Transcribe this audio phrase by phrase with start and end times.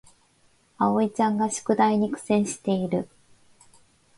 [0.79, 3.07] あおいちゃんが宿題に苦戦している